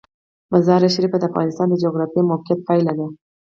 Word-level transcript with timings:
مزارشریف 0.53 1.13
د 1.19 1.23
افغانستان 1.29 1.67
د 1.69 1.73
جغرافیایي 1.83 2.27
موقیعت 2.31 2.59
پایله 2.67 2.93
ده. 2.99 3.07